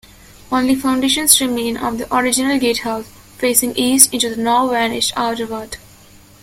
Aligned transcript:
Only 0.51 0.73
foundations 0.73 1.39
remain 1.39 1.77
of 1.77 1.99
the 1.99 2.11
original 2.11 2.57
gatehouse, 2.57 3.05
facing 3.37 3.75
east 3.77 4.11
into 4.11 4.31
the 4.33 4.41
now-vanished 4.41 5.13
outer 5.15 5.45
ward. 5.45 5.77